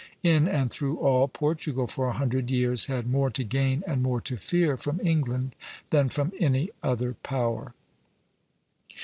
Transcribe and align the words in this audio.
In 0.23 0.47
and 0.47 0.71
through 0.71 0.97
all, 0.97 1.27
Portugal, 1.27 1.85
for 1.85 2.07
a 2.09 2.13
hundred 2.13 2.49
years, 2.49 2.85
had 2.85 3.05
more 3.07 3.29
to 3.29 3.43
gain 3.43 3.83
and 3.85 4.01
more 4.01 4.19
to 4.21 4.35
fear 4.35 4.75
from 4.75 4.99
England 5.03 5.53
than 5.91 6.09
from 6.09 6.31
any 6.39 6.71
other 6.81 7.13
power. 7.21 7.75